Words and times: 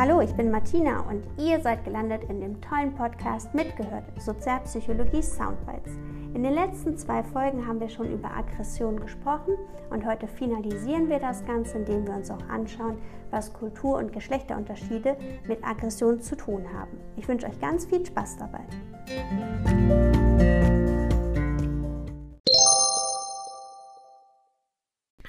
Hallo, 0.00 0.20
ich 0.20 0.32
bin 0.34 0.52
Martina 0.52 1.00
und 1.10 1.24
ihr 1.44 1.58
seid 1.58 1.84
gelandet 1.84 2.22
in 2.30 2.40
dem 2.40 2.60
tollen 2.60 2.94
Podcast 2.94 3.52
Mitgehört, 3.52 4.04
Sozialpsychologie 4.16 5.24
Soundbites. 5.24 5.96
In 6.34 6.44
den 6.44 6.54
letzten 6.54 6.96
zwei 6.96 7.24
Folgen 7.24 7.66
haben 7.66 7.80
wir 7.80 7.88
schon 7.88 8.12
über 8.12 8.30
Aggression 8.30 9.00
gesprochen 9.00 9.54
und 9.90 10.06
heute 10.06 10.28
finalisieren 10.28 11.08
wir 11.08 11.18
das 11.18 11.44
Ganze, 11.44 11.78
indem 11.78 12.06
wir 12.06 12.14
uns 12.14 12.30
auch 12.30 12.48
anschauen, 12.48 12.98
was 13.32 13.52
Kultur- 13.52 13.98
und 13.98 14.12
Geschlechterunterschiede 14.12 15.16
mit 15.48 15.64
Aggression 15.64 16.20
zu 16.20 16.36
tun 16.36 16.64
haben. 16.72 16.96
Ich 17.16 17.26
wünsche 17.26 17.48
euch 17.48 17.58
ganz 17.58 17.84
viel 17.84 18.06
Spaß 18.06 18.36
dabei. 18.36 18.60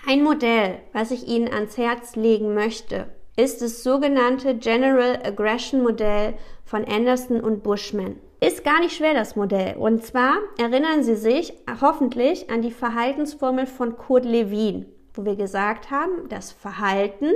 Ein 0.08 0.24
Modell, 0.24 0.78
was 0.94 1.10
ich 1.10 1.28
Ihnen 1.28 1.52
ans 1.52 1.76
Herz 1.76 2.16
legen 2.16 2.54
möchte, 2.54 3.08
ist 3.40 3.62
das 3.62 3.84
sogenannte 3.84 4.56
General 4.56 5.18
Aggression 5.24 5.82
Modell 5.82 6.34
von 6.66 6.84
Anderson 6.84 7.40
und 7.40 7.64
Bushman. 7.64 8.18
Ist 8.42 8.66
gar 8.66 8.82
nicht 8.82 8.98
schwer 8.98 9.14
das 9.14 9.38
Modell. 9.38 9.78
Und 9.78 10.04
zwar 10.04 10.36
erinnern 10.58 11.04
Sie 11.04 11.16
sich 11.16 11.54
hoffentlich 11.80 12.50
an 12.50 12.62
die 12.62 12.72
Verhaltensformel 12.72 13.66
von 13.66 13.96
Kurt 13.96 14.26
Lewin, 14.26 14.88
wo 15.14 15.24
wir 15.24 15.38
gesagt 15.38 15.90
haben, 15.90 16.28
das 16.28 16.52
Verhalten 16.52 17.28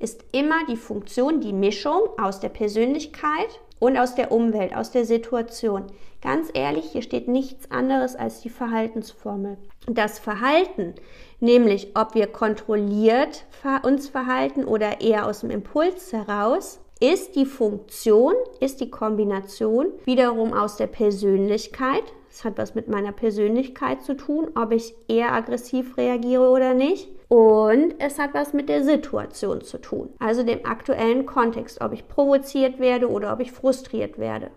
ist 0.00 0.24
immer 0.32 0.66
die 0.68 0.76
Funktion, 0.76 1.40
die 1.40 1.52
Mischung 1.52 2.00
aus 2.20 2.40
der 2.40 2.48
Persönlichkeit 2.48 3.60
und 3.78 3.96
aus 3.96 4.16
der 4.16 4.32
Umwelt, 4.32 4.74
aus 4.74 4.90
der 4.90 5.04
Situation. 5.04 5.86
Ganz 6.20 6.48
ehrlich, 6.52 6.86
hier 6.86 7.02
steht 7.02 7.28
nichts 7.28 7.70
anderes 7.70 8.16
als 8.16 8.40
die 8.40 8.50
Verhaltensformel. 8.50 9.58
Das 9.86 10.18
Verhalten, 10.18 10.94
nämlich 11.40 11.92
ob 11.94 12.14
wir 12.14 12.26
kontrolliert 12.26 13.46
uns 13.82 14.08
verhalten 14.08 14.64
oder 14.64 15.00
eher 15.00 15.26
aus 15.26 15.40
dem 15.40 15.50
Impuls 15.50 16.12
heraus, 16.12 16.80
ist 17.00 17.36
die 17.36 17.46
Funktion, 17.46 18.34
ist 18.60 18.80
die 18.80 18.90
Kombination 18.90 19.88
wiederum 20.04 20.52
aus 20.52 20.76
der 20.76 20.86
Persönlichkeit. 20.86 22.04
Das 22.28 22.44
hat 22.44 22.58
was 22.58 22.74
mit 22.74 22.88
meiner 22.88 23.12
Persönlichkeit 23.12 24.02
zu 24.02 24.16
tun, 24.16 24.48
ob 24.54 24.72
ich 24.72 24.94
eher 25.08 25.32
aggressiv 25.32 25.96
reagiere 25.96 26.48
oder 26.48 26.74
nicht. 26.74 27.10
Und 27.28 27.94
es 27.98 28.18
hat 28.18 28.34
was 28.34 28.52
mit 28.52 28.68
der 28.68 28.84
Situation 28.84 29.62
zu 29.62 29.78
tun, 29.78 30.10
also 30.18 30.42
dem 30.42 30.64
aktuellen 30.64 31.26
Kontext, 31.26 31.80
ob 31.80 31.92
ich 31.92 32.06
provoziert 32.06 32.78
werde 32.78 33.10
oder 33.10 33.32
ob 33.32 33.40
ich 33.40 33.50
frustriert 33.50 34.18
werde. 34.18 34.50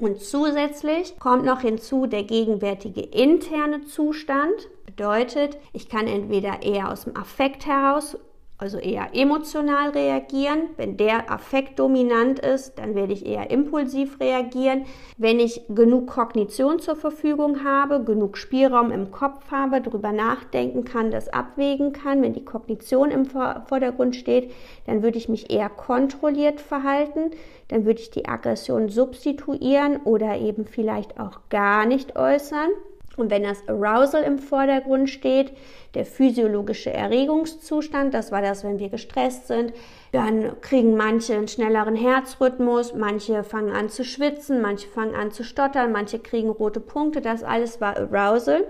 Und 0.00 0.22
zusätzlich 0.22 1.18
kommt 1.18 1.44
noch 1.44 1.60
hinzu 1.60 2.06
der 2.06 2.24
gegenwärtige 2.24 3.02
interne 3.02 3.84
Zustand. 3.84 4.68
Bedeutet, 4.86 5.58
ich 5.74 5.90
kann 5.90 6.06
entweder 6.06 6.62
eher 6.62 6.90
aus 6.90 7.04
dem 7.04 7.16
Affekt 7.16 7.66
heraus 7.66 8.16
also 8.60 8.76
eher 8.76 9.14
emotional 9.14 9.90
reagieren. 9.90 10.68
Wenn 10.76 10.98
der 10.98 11.32
Affekt 11.32 11.78
dominant 11.78 12.38
ist, 12.40 12.78
dann 12.78 12.94
werde 12.94 13.14
ich 13.14 13.24
eher 13.24 13.50
impulsiv 13.50 14.20
reagieren. 14.20 14.84
Wenn 15.16 15.40
ich 15.40 15.62
genug 15.68 16.08
Kognition 16.08 16.78
zur 16.78 16.94
Verfügung 16.94 17.64
habe, 17.64 18.04
genug 18.04 18.36
Spielraum 18.36 18.90
im 18.90 19.10
Kopf 19.10 19.50
habe, 19.50 19.80
darüber 19.80 20.12
nachdenken 20.12 20.84
kann, 20.84 21.10
das 21.10 21.30
abwägen 21.30 21.94
kann, 21.94 22.20
wenn 22.20 22.34
die 22.34 22.44
Kognition 22.44 23.10
im 23.10 23.24
Vordergrund 23.24 24.14
steht, 24.14 24.52
dann 24.86 25.02
würde 25.02 25.16
ich 25.16 25.30
mich 25.30 25.50
eher 25.50 25.70
kontrolliert 25.70 26.60
verhalten. 26.60 27.30
Dann 27.68 27.86
würde 27.86 28.00
ich 28.00 28.10
die 28.10 28.28
Aggression 28.28 28.90
substituieren 28.90 30.02
oder 30.04 30.36
eben 30.36 30.66
vielleicht 30.66 31.18
auch 31.18 31.40
gar 31.48 31.86
nicht 31.86 32.16
äußern. 32.16 32.68
Und 33.16 33.30
wenn 33.30 33.42
das 33.42 33.68
Arousal 33.68 34.22
im 34.22 34.38
Vordergrund 34.38 35.10
steht, 35.10 35.52
der 35.94 36.06
physiologische 36.06 36.92
Erregungszustand, 36.92 38.14
das 38.14 38.30
war 38.30 38.40
das, 38.40 38.62
wenn 38.62 38.78
wir 38.78 38.88
gestresst 38.88 39.48
sind, 39.48 39.72
dann 40.12 40.60
kriegen 40.60 40.96
manche 40.96 41.34
einen 41.34 41.48
schnelleren 41.48 41.96
Herzrhythmus, 41.96 42.94
manche 42.94 43.42
fangen 43.42 43.72
an 43.72 43.88
zu 43.88 44.04
schwitzen, 44.04 44.60
manche 44.62 44.88
fangen 44.88 45.14
an 45.14 45.32
zu 45.32 45.42
stottern, 45.42 45.92
manche 45.92 46.18
kriegen 46.18 46.50
rote 46.50 46.80
Punkte, 46.80 47.20
das 47.20 47.42
alles 47.42 47.80
war 47.80 47.96
Arousal. 47.96 48.64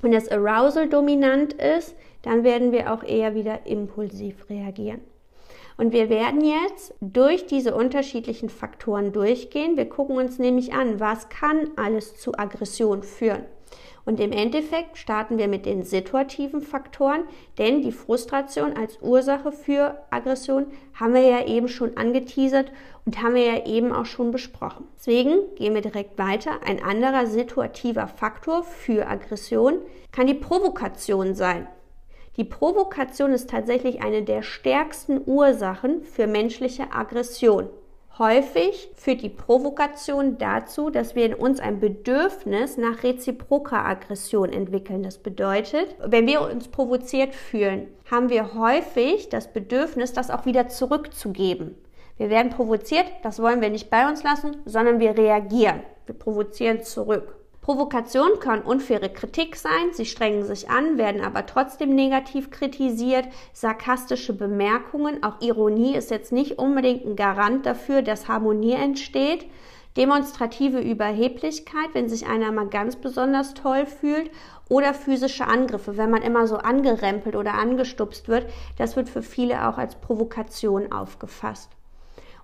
Wenn 0.00 0.12
das 0.12 0.28
Arousal 0.28 0.88
dominant 0.88 1.54
ist, 1.54 1.94
dann 2.22 2.44
werden 2.44 2.72
wir 2.72 2.92
auch 2.92 3.02
eher 3.02 3.34
wieder 3.34 3.66
impulsiv 3.66 4.48
reagieren. 4.50 5.00
Und 5.76 5.92
wir 5.92 6.10
werden 6.10 6.40
jetzt 6.40 6.92
durch 7.00 7.46
diese 7.46 7.74
unterschiedlichen 7.74 8.48
Faktoren 8.48 9.12
durchgehen. 9.12 9.76
Wir 9.76 9.88
gucken 9.88 10.16
uns 10.16 10.38
nämlich 10.40 10.72
an, 10.74 10.98
was 10.98 11.28
kann 11.28 11.70
alles 11.76 12.16
zu 12.16 12.36
Aggression 12.36 13.04
führen. 13.04 13.44
Und 14.08 14.20
im 14.20 14.32
Endeffekt 14.32 14.96
starten 14.96 15.36
wir 15.36 15.48
mit 15.48 15.66
den 15.66 15.82
situativen 15.82 16.62
Faktoren, 16.62 17.24
denn 17.58 17.82
die 17.82 17.92
Frustration 17.92 18.74
als 18.74 18.98
Ursache 19.02 19.52
für 19.52 19.98
Aggression 20.08 20.68
haben 20.94 21.12
wir 21.12 21.20
ja 21.20 21.44
eben 21.44 21.68
schon 21.68 21.94
angeteasert 21.98 22.72
und 23.04 23.22
haben 23.22 23.34
wir 23.34 23.44
ja 23.44 23.66
eben 23.66 23.92
auch 23.92 24.06
schon 24.06 24.30
besprochen. 24.30 24.86
Deswegen 24.96 25.54
gehen 25.56 25.74
wir 25.74 25.82
direkt 25.82 26.16
weiter. 26.16 26.52
Ein 26.64 26.82
anderer 26.82 27.26
situativer 27.26 28.08
Faktor 28.08 28.62
für 28.62 29.06
Aggression 29.06 29.74
kann 30.10 30.26
die 30.26 30.32
Provokation 30.32 31.34
sein. 31.34 31.68
Die 32.38 32.44
Provokation 32.44 33.34
ist 33.34 33.50
tatsächlich 33.50 34.00
eine 34.00 34.22
der 34.22 34.40
stärksten 34.40 35.20
Ursachen 35.26 36.02
für 36.02 36.26
menschliche 36.26 36.92
Aggression. 36.92 37.68
Häufig 38.18 38.90
führt 38.96 39.22
die 39.22 39.28
Provokation 39.28 40.38
dazu, 40.38 40.90
dass 40.90 41.14
wir 41.14 41.24
in 41.24 41.34
uns 41.34 41.60
ein 41.60 41.78
Bedürfnis 41.78 42.76
nach 42.76 43.04
reziproker 43.04 43.84
Aggression 43.84 44.52
entwickeln. 44.52 45.04
Das 45.04 45.18
bedeutet, 45.18 45.94
wenn 46.04 46.26
wir 46.26 46.40
uns 46.40 46.66
provoziert 46.66 47.32
fühlen, 47.32 47.86
haben 48.10 48.28
wir 48.28 48.54
häufig 48.54 49.28
das 49.28 49.52
Bedürfnis, 49.52 50.12
das 50.12 50.30
auch 50.30 50.46
wieder 50.46 50.66
zurückzugeben. 50.66 51.76
Wir 52.16 52.28
werden 52.28 52.50
provoziert, 52.50 53.06
das 53.22 53.40
wollen 53.40 53.60
wir 53.60 53.70
nicht 53.70 53.88
bei 53.88 54.08
uns 54.08 54.24
lassen, 54.24 54.56
sondern 54.64 54.98
wir 54.98 55.16
reagieren. 55.16 55.82
Wir 56.06 56.16
provozieren 56.16 56.82
zurück. 56.82 57.37
Provokation 57.68 58.40
kann 58.40 58.62
unfaire 58.62 59.10
Kritik 59.10 59.54
sein, 59.54 59.92
sie 59.92 60.06
strengen 60.06 60.42
sich 60.42 60.70
an, 60.70 60.96
werden 60.96 61.22
aber 61.22 61.44
trotzdem 61.44 61.94
negativ 61.94 62.50
kritisiert, 62.50 63.28
sarkastische 63.52 64.32
Bemerkungen, 64.32 65.22
auch 65.22 65.42
Ironie 65.42 65.94
ist 65.94 66.10
jetzt 66.10 66.32
nicht 66.32 66.58
unbedingt 66.58 67.04
ein 67.04 67.14
Garant 67.14 67.66
dafür, 67.66 68.00
dass 68.00 68.26
Harmonie 68.26 68.72
entsteht, 68.72 69.44
demonstrative 69.98 70.80
Überheblichkeit, 70.80 71.90
wenn 71.92 72.08
sich 72.08 72.26
einer 72.26 72.52
mal 72.52 72.68
ganz 72.68 72.96
besonders 72.96 73.52
toll 73.52 73.84
fühlt. 73.84 74.30
Oder 74.70 74.94
physische 74.94 75.46
Angriffe, 75.46 75.98
wenn 75.98 76.10
man 76.10 76.22
immer 76.22 76.46
so 76.46 76.56
angerempelt 76.56 77.36
oder 77.36 77.52
angestupst 77.52 78.28
wird, 78.28 78.46
das 78.78 78.96
wird 78.96 79.10
für 79.10 79.22
viele 79.22 79.68
auch 79.68 79.76
als 79.76 79.94
Provokation 79.96 80.90
aufgefasst. 80.90 81.77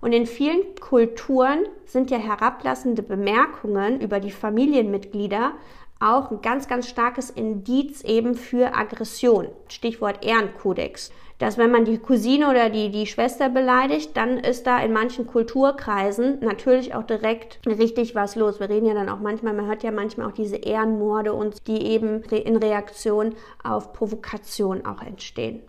Und 0.04 0.12
in 0.12 0.26
vielen 0.26 0.74
Kulturen 0.80 1.60
sind 1.86 2.10
ja 2.10 2.18
herablassende 2.18 3.02
Bemerkungen 3.02 4.02
über 4.02 4.20
die 4.20 4.32
Familienmitglieder 4.32 5.52
auch 5.98 6.30
ein 6.30 6.42
ganz, 6.42 6.68
ganz 6.68 6.90
starkes 6.90 7.30
Indiz 7.30 8.04
eben 8.04 8.34
für 8.34 8.76
Aggression. 8.76 9.48
Stichwort 9.66 10.22
Ehrenkodex. 10.22 11.10
Dass 11.38 11.56
wenn 11.56 11.70
man 11.70 11.86
die 11.86 11.96
Cousine 11.96 12.50
oder 12.50 12.68
die, 12.68 12.90
die 12.90 13.06
Schwester 13.06 13.48
beleidigt, 13.48 14.14
dann 14.14 14.36
ist 14.36 14.66
da 14.66 14.78
in 14.84 14.92
manchen 14.92 15.26
Kulturkreisen 15.26 16.40
natürlich 16.40 16.94
auch 16.94 17.04
direkt 17.04 17.60
richtig 17.66 18.14
was 18.14 18.36
los. 18.36 18.60
Wir 18.60 18.68
reden 18.68 18.84
ja 18.84 18.92
dann 18.92 19.08
auch 19.08 19.20
manchmal, 19.20 19.54
man 19.54 19.68
hört 19.68 19.84
ja 19.84 19.90
manchmal 19.90 20.28
auch 20.28 20.34
diese 20.34 20.56
Ehrenmorde 20.56 21.32
und 21.32 21.66
die 21.66 21.82
eben 21.82 22.24
in 22.24 22.56
Reaktion 22.56 23.36
auf 23.62 23.94
Provokation 23.94 24.84
auch 24.84 25.00
entstehen. 25.00 25.62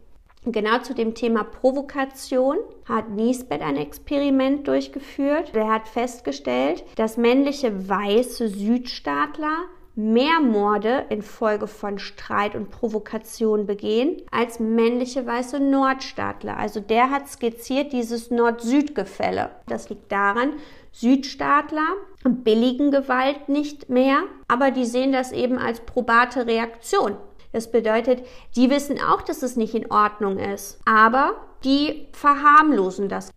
Genau 0.45 0.77
zu 0.79 0.93
dem 0.93 1.15
Thema 1.15 1.43
Provokation 1.43 2.57
hat 2.87 3.09
Niesbett 3.09 3.61
ein 3.61 3.77
Experiment 3.77 4.67
durchgeführt. 4.67 5.51
Er 5.55 5.71
hat 5.71 5.87
festgestellt, 5.87 6.83
dass 6.95 7.17
männliche 7.17 7.89
weiße 7.89 8.49
Südstaatler 8.49 9.65
mehr 9.95 10.41
Morde 10.41 11.05
infolge 11.09 11.67
von 11.67 11.97
Streit 11.97 12.53
und 12.53 12.69
Provokation 12.69 13.65
begehen 13.65 14.21
als 14.29 14.59
männliche 14.59 15.25
weiße 15.25 15.59
Nordstaatler. 15.59 16.57
Also 16.57 16.79
der 16.79 17.09
hat 17.09 17.27
skizziert 17.27 17.91
dieses 17.91 18.29
Nord-Süd-Gefälle. 18.29 19.49
Das 19.67 19.89
liegt 19.89 20.11
daran, 20.11 20.53
Südstaatler 20.91 21.87
billigen 22.23 22.91
Gewalt 22.91 23.49
nicht 23.49 23.89
mehr, 23.89 24.23
aber 24.47 24.71
die 24.71 24.85
sehen 24.85 25.11
das 25.11 25.31
eben 25.31 25.57
als 25.57 25.79
probate 25.79 26.45
Reaktion 26.45 27.17
das 27.55 27.71
bedeutet, 27.71 28.21
die 28.57 28.69
wissen 28.69 28.99
auch, 28.99 29.21
dass 29.21 29.41
es 29.41 29.55
nicht 29.55 29.75
in 29.75 29.89
Ordnung 29.89 30.39
ist, 30.39 30.77
aber 30.83 31.35
die 31.63 32.07
verharmlosen 32.11 33.07
das. 33.07 33.31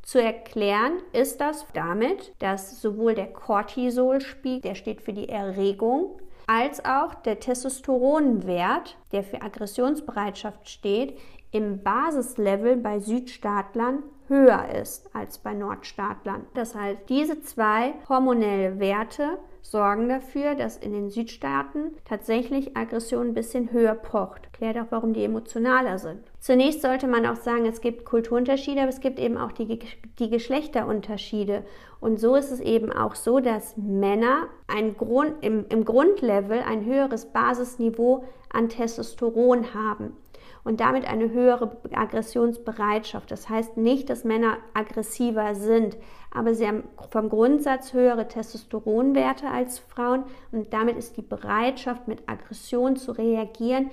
Zu 0.00 0.22
erklären 0.22 0.94
ist 1.12 1.38
das 1.42 1.66
damit, 1.74 2.32
dass 2.38 2.80
sowohl 2.80 3.14
der 3.14 3.26
Cortisolspiegel, 3.26 4.62
der 4.62 4.74
steht 4.74 5.02
für 5.02 5.12
die 5.12 5.28
Erregung, 5.28 6.18
als 6.46 6.82
auch 6.86 7.14
der 7.14 7.40
Testosteronwert, 7.40 8.96
der 9.12 9.22
für 9.22 9.42
Aggressionsbereitschaft 9.42 10.70
steht, 10.70 11.18
im 11.50 11.82
Basislevel 11.82 12.78
bei 12.78 13.00
Südstaatlern 13.00 14.02
höher 14.32 14.68
ist 14.80 15.14
als 15.14 15.38
bei 15.38 15.52
Nordstaatlern. 15.52 16.46
Das 16.54 16.74
heißt, 16.74 17.02
diese 17.08 17.42
zwei 17.42 17.92
hormonelle 18.08 18.80
Werte 18.80 19.38
sorgen 19.60 20.08
dafür, 20.08 20.54
dass 20.54 20.76
in 20.76 20.92
den 20.92 21.10
Südstaaten 21.10 21.92
tatsächlich 22.04 22.76
Aggression 22.76 23.28
ein 23.28 23.34
bisschen 23.34 23.72
höher 23.72 23.94
pocht. 23.94 24.52
Klärt 24.52 24.76
auch, 24.78 24.86
warum 24.90 25.12
die 25.12 25.24
emotionaler 25.24 25.98
sind. 25.98 26.20
Zunächst 26.40 26.82
sollte 26.82 27.06
man 27.06 27.26
auch 27.26 27.36
sagen, 27.36 27.66
es 27.66 27.80
gibt 27.80 28.04
Kulturunterschiede, 28.04 28.80
aber 28.80 28.90
es 28.90 29.00
gibt 29.00 29.20
eben 29.20 29.36
auch 29.36 29.52
die, 29.52 29.78
die 30.18 30.30
Geschlechterunterschiede. 30.30 31.64
Und 32.00 32.18
so 32.18 32.34
ist 32.34 32.50
es 32.50 32.60
eben 32.60 32.90
auch 32.90 33.14
so, 33.14 33.38
dass 33.38 33.76
Männer 33.76 34.48
ein 34.66 34.96
Grund, 34.96 35.34
im, 35.42 35.66
im 35.68 35.84
Grundlevel 35.84 36.60
ein 36.66 36.84
höheres 36.84 37.26
Basisniveau 37.26 38.24
an 38.52 38.68
Testosteron 38.68 39.72
haben 39.74 40.16
und 40.64 40.80
damit 40.80 41.06
eine 41.06 41.30
höhere 41.30 41.76
Aggressionsbereitschaft. 41.92 43.30
Das 43.30 43.48
heißt 43.48 43.76
nicht, 43.76 44.08
dass 44.10 44.24
Männer 44.24 44.58
aggressiver 44.74 45.54
sind, 45.54 45.96
aber 46.30 46.54
sie 46.54 46.66
haben 46.66 46.84
vom 47.10 47.28
Grundsatz 47.28 47.92
höhere 47.92 48.28
Testosteronwerte 48.28 49.48
als 49.48 49.78
Frauen 49.80 50.24
und 50.52 50.72
damit 50.72 50.96
ist 50.96 51.16
die 51.16 51.22
Bereitschaft, 51.22 52.06
mit 52.08 52.28
Aggression 52.28 52.96
zu 52.96 53.12
reagieren, 53.12 53.90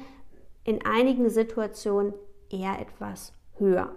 in 0.63 0.85
einigen 0.85 1.29
Situationen 1.29 2.13
eher 2.49 2.79
etwas 2.79 3.33
höher. 3.57 3.91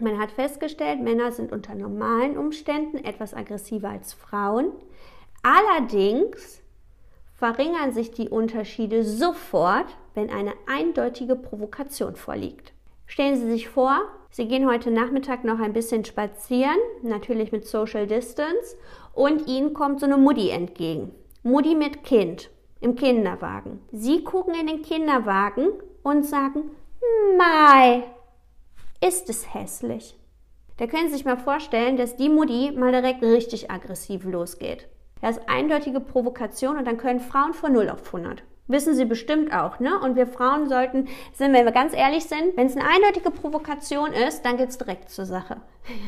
Man 0.00 0.18
hat 0.18 0.30
festgestellt, 0.30 1.02
Männer 1.02 1.32
sind 1.32 1.50
unter 1.50 1.74
normalen 1.74 2.38
Umständen 2.38 2.98
etwas 2.98 3.34
aggressiver 3.34 3.88
als 3.88 4.12
Frauen. 4.12 4.70
Allerdings 5.42 6.62
verringern 7.38 7.92
sich 7.92 8.10
die 8.10 8.28
Unterschiede 8.28 9.04
sofort, 9.04 9.96
wenn 10.14 10.28
eine 10.28 10.52
eindeutige 10.66 11.36
Provokation 11.36 12.16
vorliegt. 12.16 12.72
Stellen 13.06 13.36
Sie 13.36 13.48
sich 13.48 13.68
vor, 13.68 14.00
Sie 14.30 14.48
gehen 14.48 14.68
heute 14.68 14.90
Nachmittag 14.90 15.44
noch 15.44 15.60
ein 15.60 15.72
bisschen 15.72 16.04
spazieren, 16.04 16.76
natürlich 17.02 17.52
mit 17.52 17.66
Social 17.66 18.06
Distance, 18.06 18.76
und 19.14 19.46
Ihnen 19.46 19.72
kommt 19.72 20.00
so 20.00 20.06
eine 20.06 20.18
Mutti 20.18 20.50
entgegen. 20.50 21.12
Mutti 21.44 21.76
mit 21.76 22.02
Kind 22.02 22.50
im 22.80 22.96
Kinderwagen. 22.96 23.80
Sie 23.92 24.24
gucken 24.24 24.54
in 24.54 24.66
den 24.66 24.82
Kinderwagen 24.82 25.68
und 26.02 26.26
sagen, 26.26 26.72
Mai, 27.38 28.02
ist 29.00 29.30
es 29.30 29.54
hässlich. 29.54 30.16
Da 30.76 30.88
können 30.88 31.08
Sie 31.08 31.14
sich 31.14 31.24
mal 31.24 31.38
vorstellen, 31.38 31.96
dass 31.96 32.16
die 32.16 32.28
Mutti 32.28 32.72
mal 32.72 32.90
direkt 32.90 33.22
richtig 33.22 33.70
aggressiv 33.70 34.24
losgeht. 34.24 34.88
Das 35.20 35.36
ist 35.36 35.48
eindeutige 35.48 36.00
Provokation 36.00 36.76
und 36.76 36.86
dann 36.86 36.98
können 36.98 37.20
Frauen 37.20 37.54
von 37.54 37.72
0 37.72 37.90
auf 37.90 38.06
100. 38.06 38.42
Wissen 38.68 38.94
Sie 38.94 39.06
bestimmt 39.06 39.52
auch, 39.52 39.80
ne? 39.80 39.98
Und 39.98 40.14
wir 40.14 40.26
Frauen 40.26 40.68
sollten, 40.68 41.08
sind, 41.32 41.54
wenn 41.54 41.64
wir 41.64 41.72
ganz 41.72 41.94
ehrlich 41.94 42.24
sind, 42.26 42.54
wenn 42.56 42.66
es 42.66 42.76
eine 42.76 42.86
eindeutige 42.86 43.30
Provokation 43.30 44.12
ist, 44.12 44.42
dann 44.42 44.58
geht's 44.58 44.76
direkt 44.76 45.08
zur 45.08 45.24
Sache. 45.24 45.56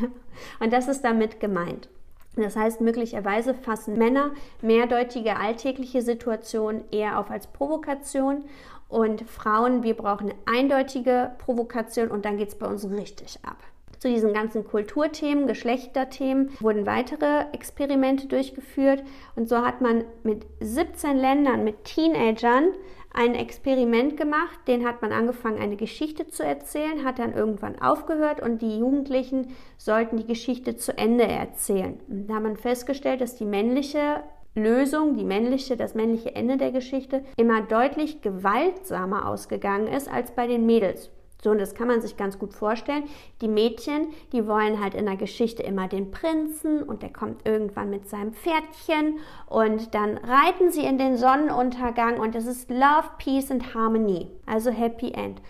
und 0.60 0.72
das 0.72 0.86
ist 0.86 1.02
damit 1.02 1.40
gemeint. 1.40 1.88
Das 2.36 2.56
heißt, 2.56 2.80
möglicherweise 2.80 3.54
fassen 3.54 3.98
Männer 3.98 4.32
mehrdeutige 4.60 5.36
alltägliche 5.36 6.02
Situationen 6.02 6.84
eher 6.90 7.18
auf 7.18 7.30
als 7.30 7.46
Provokation 7.46 8.44
und 8.88 9.22
Frauen, 9.22 9.82
wir 9.82 9.94
brauchen 9.94 10.30
eine 10.30 10.58
eindeutige 10.58 11.32
Provokation 11.38 12.08
und 12.08 12.24
dann 12.24 12.36
geht's 12.36 12.56
bei 12.56 12.66
uns 12.66 12.88
richtig 12.90 13.38
ab. 13.42 13.56
Zu 14.00 14.08
diesen 14.08 14.32
ganzen 14.32 14.64
Kulturthemen, 14.64 15.47
Geschlechterthemen 15.47 16.50
wurden 16.58 16.87
weitere 16.87 17.44
Experimente 17.52 18.29
durchgeführt 18.29 19.02
und 19.37 19.47
so 19.47 19.58
hat 19.58 19.82
man 19.82 20.05
mit 20.23 20.47
17 20.61 21.19
Ländern, 21.19 21.64
mit 21.64 21.85
Teenagern 21.85 22.73
ein 23.12 23.35
Experiment 23.35 24.17
gemacht, 24.17 24.58
den 24.69 24.87
hat 24.87 25.02
man 25.02 25.12
angefangen, 25.12 25.61
eine 25.61 25.76
Geschichte 25.76 26.29
zu 26.29 26.43
erzählen, 26.43 27.05
hat 27.05 27.19
dann 27.19 27.35
irgendwann 27.35 27.79
aufgehört 27.79 28.41
und 28.41 28.62
die 28.62 28.79
Jugendlichen 28.79 29.49
sollten 29.76 30.17
die 30.17 30.26
Geschichte 30.26 30.76
zu 30.76 30.97
Ende 30.97 31.25
erzählen. 31.25 32.00
Und 32.08 32.29
da 32.29 32.37
hat 32.37 32.43
man 32.43 32.56
festgestellt, 32.56 33.20
dass 33.20 33.37
die 33.37 33.44
männliche 33.44 34.23
Lösung, 34.55 35.14
die 35.14 35.25
männliche, 35.25 35.76
das 35.76 35.94
männliche 35.94 36.35
Ende 36.35 36.56
der 36.56 36.73
Geschichte 36.73 37.23
immer 37.37 37.61
deutlich 37.61 38.23
gewaltsamer 38.23 39.29
ausgegangen 39.29 39.88
ist 39.88 40.11
als 40.11 40.31
bei 40.31 40.47
den 40.47 40.64
Mädels. 40.64 41.11
So, 41.42 41.50
und 41.50 41.58
das 41.58 41.75
kann 41.75 41.88
man 41.88 42.00
sich 42.00 42.16
ganz 42.16 42.38
gut 42.38 42.52
vorstellen. 42.52 43.04
Die 43.40 43.48
Mädchen, 43.48 44.08
die 44.32 44.46
wollen 44.46 44.82
halt 44.82 44.94
in 44.94 45.06
der 45.06 45.16
Geschichte 45.16 45.62
immer 45.62 45.88
den 45.88 46.10
Prinzen 46.10 46.82
und 46.82 47.02
der 47.02 47.12
kommt 47.12 47.46
irgendwann 47.46 47.90
mit 47.90 48.08
seinem 48.08 48.32
Pferdchen 48.32 49.19
und 49.46 49.94
dann 49.94 50.19
reiten 50.19 50.70
sie 50.70 50.84
in 50.84 50.98
den 50.98 51.16
Sonnenuntergang 51.16 52.20
und 52.20 52.34
es 52.34 52.46
ist 52.46 52.70
Love, 52.70 53.10
Peace 53.19 53.50
and 53.50 53.75
Harmony, 53.75 54.28
also 54.46 54.70
Happy 54.70 55.12
End. 55.12 55.40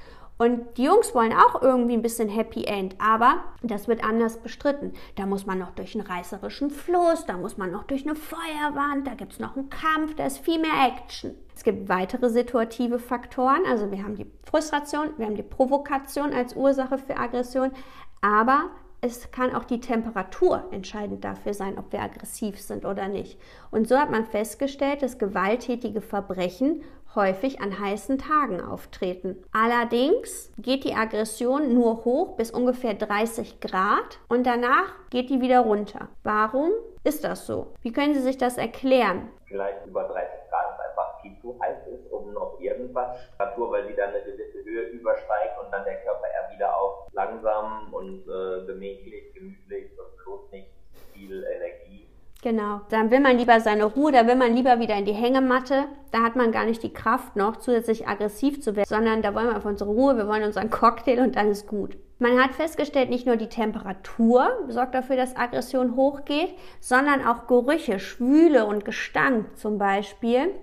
Und 0.40 0.78
die 0.78 0.84
Jungs 0.84 1.14
wollen 1.14 1.34
auch 1.34 1.60
irgendwie 1.60 1.92
ein 1.92 2.00
bisschen 2.00 2.30
Happy 2.30 2.64
End, 2.64 2.96
aber 2.98 3.44
das 3.62 3.88
wird 3.88 4.02
anders 4.02 4.38
bestritten. 4.38 4.94
Da 5.16 5.26
muss 5.26 5.44
man 5.44 5.58
noch 5.58 5.72
durch 5.72 5.94
einen 5.94 6.06
reißerischen 6.06 6.70
Fluss, 6.70 7.26
da 7.26 7.36
muss 7.36 7.58
man 7.58 7.70
noch 7.70 7.84
durch 7.84 8.06
eine 8.06 8.14
Feuerwand, 8.14 9.06
da 9.06 9.12
gibt 9.12 9.34
es 9.34 9.38
noch 9.38 9.54
einen 9.54 9.68
Kampf, 9.68 10.14
da 10.14 10.24
ist 10.24 10.38
viel 10.38 10.58
mehr 10.58 10.70
Action. 10.88 11.34
Es 11.54 11.62
gibt 11.62 11.90
weitere 11.90 12.30
situative 12.30 12.98
Faktoren, 12.98 13.66
also 13.68 13.90
wir 13.90 14.02
haben 14.02 14.16
die 14.16 14.32
Frustration, 14.50 15.10
wir 15.18 15.26
haben 15.26 15.36
die 15.36 15.42
Provokation 15.42 16.32
als 16.32 16.56
Ursache 16.56 16.96
für 16.96 17.18
Aggression, 17.18 17.72
aber 18.22 18.70
es 19.02 19.30
kann 19.30 19.54
auch 19.54 19.64
die 19.64 19.80
Temperatur 19.80 20.64
entscheidend 20.70 21.24
dafür 21.24 21.54
sein, 21.54 21.78
ob 21.78 21.92
wir 21.92 22.02
aggressiv 22.02 22.60
sind 22.60 22.84
oder 22.84 23.08
nicht. 23.08 23.40
Und 23.70 23.88
so 23.88 23.96
hat 23.96 24.10
man 24.10 24.26
festgestellt, 24.26 25.02
dass 25.02 25.18
gewalttätige 25.18 26.00
Verbrechen 26.00 26.82
häufig 27.14 27.60
an 27.60 27.78
heißen 27.78 28.18
Tagen 28.18 28.60
auftreten. 28.60 29.42
Allerdings 29.52 30.52
geht 30.58 30.84
die 30.84 30.94
Aggression 30.94 31.74
nur 31.74 32.04
hoch 32.04 32.36
bis 32.36 32.50
ungefähr 32.50 32.94
30 32.94 33.60
Grad 33.60 34.20
und 34.28 34.46
danach 34.46 34.92
geht 35.10 35.30
die 35.30 35.40
wieder 35.40 35.60
runter. 35.60 36.08
Warum 36.22 36.70
ist 37.02 37.24
das 37.24 37.46
so? 37.46 37.74
Wie 37.82 37.92
können 37.92 38.14
Sie 38.14 38.20
sich 38.20 38.38
das 38.38 38.58
erklären? 38.58 39.28
Vielleicht 39.46 39.86
über 39.86 40.04
30 40.04 40.14
Grad 40.50 40.70
ist 40.72 40.80
einfach 40.88 41.20
viel 41.22 41.36
zu 41.40 41.58
heiß 41.60 41.78
ist, 41.88 41.99
um 42.30 42.34
noch 42.34 42.60
irgendwas 42.60 43.18
Temperatur, 43.30 43.70
weil 43.72 43.86
sie 43.86 43.94
dann 43.94 44.10
eine 44.10 44.22
gewisse 44.22 44.64
Höhe 44.64 44.88
übersteigt 44.88 45.58
und 45.62 45.70
dann 45.70 45.84
der 45.84 45.96
Körper 46.02 46.26
eher 46.26 46.54
wieder 46.54 46.76
auf 46.76 47.08
langsam 47.12 47.92
und 47.92 48.22
äh, 48.28 48.66
gemächlich, 48.66 49.34
gemütlich 49.34 49.90
und 49.98 50.24
bloß 50.24 50.52
nicht 50.52 50.70
viel 51.12 51.44
Energie 51.44 52.10
Genau. 52.42 52.80
Dann 52.88 53.10
will 53.10 53.20
man 53.20 53.36
lieber 53.36 53.60
seine 53.60 53.84
Ruhe, 53.84 54.12
da 54.12 54.26
will 54.26 54.34
man 54.34 54.54
lieber 54.54 54.80
wieder 54.80 54.96
in 54.96 55.04
die 55.04 55.12
Hängematte. 55.12 55.84
Da 56.10 56.22
hat 56.22 56.36
man 56.36 56.52
gar 56.52 56.64
nicht 56.64 56.82
die 56.82 56.92
Kraft 56.92 57.36
noch, 57.36 57.56
zusätzlich 57.56 58.08
aggressiv 58.08 58.62
zu 58.62 58.76
werden, 58.76 58.88
sondern 58.88 59.20
da 59.20 59.34
wollen 59.34 59.48
wir 59.48 59.56
auf 59.56 59.66
unsere 59.66 59.90
Ruhe, 59.90 60.16
wir 60.16 60.26
wollen 60.26 60.44
unseren 60.44 60.70
Cocktail 60.70 61.20
und 61.20 61.36
ist 61.36 61.66
gut. 61.66 61.98
Man 62.18 62.42
hat 62.42 62.52
festgestellt, 62.52 63.10
nicht 63.10 63.26
nur 63.26 63.36
die 63.36 63.48
Temperatur 63.48 64.50
sorgt 64.68 64.94
dafür, 64.94 65.16
dass 65.16 65.36
Aggression 65.36 65.96
hochgeht, 65.96 66.54
sondern 66.80 67.26
auch 67.26 67.46
Gerüche, 67.46 67.98
Schwüle 67.98 68.66
und 68.66 68.84
Gestank 68.84 69.56
zum 69.56 69.78
Beispiel 69.78 70.54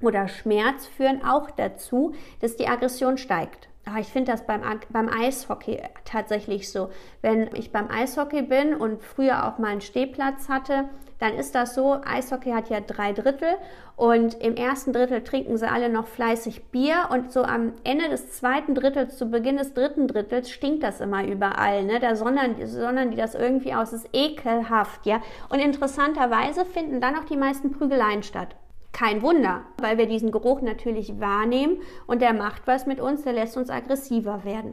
oder 0.00 0.28
Schmerz 0.28 0.86
führen 0.86 1.24
auch 1.24 1.50
dazu, 1.50 2.14
dass 2.40 2.56
die 2.56 2.68
Aggression 2.68 3.18
steigt. 3.18 3.68
Ich 4.00 4.08
finde 4.08 4.32
das 4.32 4.44
beim, 4.44 4.62
beim 4.88 5.08
Eishockey 5.08 5.80
tatsächlich 6.04 6.72
so. 6.72 6.90
Wenn 7.22 7.48
ich 7.54 7.70
beim 7.70 7.88
Eishockey 7.88 8.42
bin 8.42 8.74
und 8.74 9.00
früher 9.00 9.46
auch 9.46 9.58
mal 9.58 9.68
einen 9.68 9.80
Stehplatz 9.80 10.48
hatte, 10.48 10.88
dann 11.18 11.34
ist 11.34 11.54
das 11.54 11.74
so, 11.74 12.00
Eishockey 12.04 12.50
hat 12.50 12.68
ja 12.68 12.80
drei 12.80 13.12
Drittel 13.12 13.56
und 13.94 14.34
im 14.42 14.56
ersten 14.56 14.92
Drittel 14.92 15.22
trinken 15.22 15.56
sie 15.56 15.70
alle 15.70 15.88
noch 15.88 16.08
fleißig 16.08 16.66
Bier 16.66 17.08
und 17.10 17.32
so 17.32 17.42
am 17.42 17.72
Ende 17.84 18.08
des 18.08 18.32
zweiten 18.32 18.74
Drittels, 18.74 19.16
zu 19.16 19.30
Beginn 19.30 19.56
des 19.56 19.72
dritten 19.72 20.08
Drittels 20.08 20.50
stinkt 20.50 20.82
das 20.82 21.00
immer 21.00 21.24
überall, 21.24 21.84
ne? 21.84 22.00
Da 22.00 22.16
sondern, 22.16 22.66
sondern 22.66 23.12
die 23.12 23.16
das 23.16 23.34
irgendwie 23.34 23.72
aus, 23.72 23.92
ist 23.92 24.08
ekelhaft, 24.12 25.06
ja. 25.06 25.22
Und 25.48 25.60
interessanterweise 25.60 26.64
finden 26.66 27.00
dann 27.00 27.16
auch 27.16 27.24
die 27.24 27.36
meisten 27.36 27.70
Prügeleien 27.70 28.22
statt. 28.22 28.56
Kein 28.96 29.20
Wunder, 29.20 29.60
weil 29.78 29.98
wir 29.98 30.06
diesen 30.06 30.30
Geruch 30.30 30.62
natürlich 30.62 31.20
wahrnehmen 31.20 31.82
und 32.06 32.22
der 32.22 32.32
macht 32.32 32.62
was 32.66 32.86
mit 32.86 32.98
uns, 32.98 33.24
der 33.24 33.34
lässt 33.34 33.58
uns 33.58 33.68
aggressiver 33.68 34.42
werden. 34.42 34.72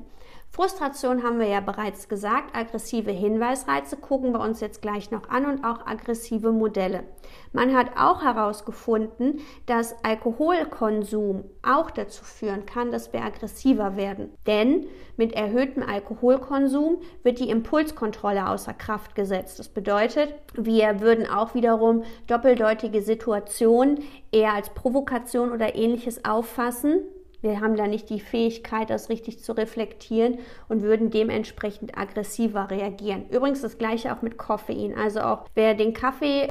Frustration 0.55 1.23
haben 1.23 1.39
wir 1.39 1.47
ja 1.47 1.61
bereits 1.61 2.07
gesagt. 2.07 2.55
Aggressive 2.55 3.09
Hinweisreize 3.09 3.97
gucken 3.97 4.33
wir 4.33 4.39
uns 4.39 4.59
jetzt 4.59 4.83
gleich 4.83 5.09
noch 5.09 5.27
an 5.27 5.47
und 5.47 5.65
auch 5.65 5.87
aggressive 5.87 6.51
Modelle. 6.51 7.05
Man 7.53 7.75
hat 7.75 7.97
auch 7.97 8.21
herausgefunden, 8.21 9.39
dass 9.65 9.95
Alkoholkonsum 10.03 11.45
auch 11.63 11.89
dazu 11.89 12.23
führen 12.23 12.67
kann, 12.67 12.91
dass 12.91 13.11
wir 13.13 13.23
aggressiver 13.23 13.97
werden. 13.97 14.29
Denn 14.45 14.85
mit 15.17 15.33
erhöhtem 15.33 15.81
Alkoholkonsum 15.81 16.97
wird 17.23 17.39
die 17.39 17.49
Impulskontrolle 17.49 18.47
außer 18.47 18.75
Kraft 18.75 19.15
gesetzt. 19.15 19.57
Das 19.57 19.69
bedeutet, 19.69 20.35
wir 20.53 21.01
würden 21.01 21.27
auch 21.27 21.55
wiederum 21.55 22.03
doppeldeutige 22.27 23.01
Situationen 23.01 24.03
eher 24.31 24.53
als 24.53 24.69
Provokation 24.69 25.51
oder 25.51 25.73
ähnliches 25.73 26.23
auffassen 26.25 26.99
wir 27.43 27.59
haben 27.59 27.75
da 27.75 27.87
nicht 27.87 28.09
die 28.09 28.21
Fähigkeit, 28.21 28.89
das 28.89 29.09
richtig 29.09 29.43
zu 29.43 29.51
reflektieren 29.51 30.39
und 30.69 30.81
würden 30.81 31.11
dementsprechend 31.11 31.97
aggressiver 31.97 32.71
reagieren. 32.71 33.29
Übrigens 33.29 33.61
das 33.61 33.77
gleiche 33.77 34.15
auch 34.15 34.21
mit 34.21 34.37
Koffein. 34.37 34.97
Also 34.97 35.19
auch 35.21 35.45
wer 35.53 35.75
den 35.75 35.93
Kaffee 35.93 36.47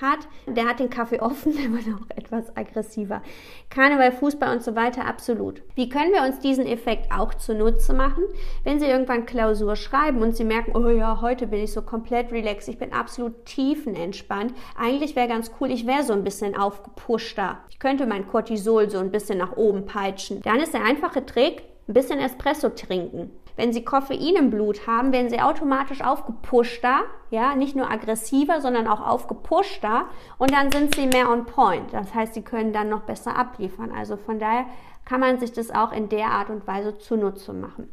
hat, 0.00 0.20
der 0.46 0.66
hat 0.66 0.80
den 0.80 0.90
Kaffee 0.90 1.20
offen, 1.20 1.52
der 1.56 1.72
wird 1.72 1.94
auch 1.94 2.16
etwas 2.16 2.56
aggressiver. 2.56 3.22
Karneval, 3.70 4.12
Fußball 4.12 4.54
und 4.54 4.62
so 4.62 4.74
weiter, 4.74 5.06
absolut. 5.06 5.62
Wie 5.74 5.88
können 5.88 6.12
wir 6.12 6.22
uns 6.22 6.38
diesen 6.38 6.66
Effekt 6.66 7.12
auch 7.12 7.34
zunutze 7.34 7.94
machen? 7.94 8.24
Wenn 8.62 8.80
Sie 8.80 8.86
irgendwann 8.86 9.26
Klausur 9.26 9.76
schreiben 9.76 10.22
und 10.22 10.36
Sie 10.36 10.44
merken, 10.44 10.76
oh 10.76 10.88
ja, 10.88 11.20
heute 11.20 11.46
bin 11.46 11.62
ich 11.62 11.72
so 11.72 11.82
komplett 11.82 12.32
relaxed, 12.32 12.68
ich 12.68 12.78
bin 12.78 12.92
absolut 12.92 13.44
tiefenentspannt. 13.46 14.54
Eigentlich 14.78 15.16
wäre 15.16 15.28
ganz 15.28 15.50
cool, 15.60 15.70
ich 15.70 15.86
wäre 15.86 16.02
so 16.02 16.12
ein 16.12 16.24
bisschen 16.24 16.56
aufgepushter. 16.56 17.58
Ich 17.70 17.78
könnte 17.78 18.06
mein 18.06 18.26
Cortisol 18.26 18.90
so 18.90 18.98
ein 18.98 19.10
bisschen 19.10 19.38
nach 19.38 19.56
oben 19.56 19.86
peitschen. 19.86 20.42
Dann 20.42 20.60
ist 20.60 20.74
der 20.74 20.84
einfache 20.84 21.24
Trick, 21.24 21.62
ein 21.88 21.94
bisschen 21.94 22.18
Espresso 22.18 22.70
trinken. 22.70 23.30
Wenn 23.56 23.72
Sie 23.72 23.84
Koffein 23.84 24.34
im 24.36 24.50
Blut 24.50 24.86
haben, 24.86 25.12
werden 25.12 25.30
Sie 25.30 25.40
automatisch 25.40 26.02
aufgepushter, 26.02 27.02
ja, 27.30 27.54
nicht 27.54 27.76
nur 27.76 27.90
aggressiver, 27.90 28.60
sondern 28.60 28.88
auch 28.88 29.06
aufgepushter 29.06 30.06
und 30.38 30.52
dann 30.52 30.72
sind 30.72 30.94
Sie 30.94 31.06
mehr 31.06 31.30
on 31.30 31.46
point. 31.46 31.92
Das 31.92 32.14
heißt, 32.14 32.34
Sie 32.34 32.42
können 32.42 32.72
dann 32.72 32.88
noch 32.88 33.02
besser 33.02 33.36
abliefern. 33.36 33.92
Also 33.92 34.16
von 34.16 34.38
daher 34.38 34.66
kann 35.04 35.20
man 35.20 35.38
sich 35.38 35.52
das 35.52 35.70
auch 35.70 35.92
in 35.92 36.08
der 36.08 36.26
Art 36.26 36.50
und 36.50 36.66
Weise 36.66 36.98
zunutze 36.98 37.52
machen. 37.52 37.88